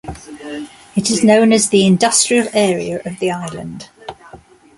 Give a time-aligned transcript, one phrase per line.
[0.95, 3.87] It is known as the industrial area of the island.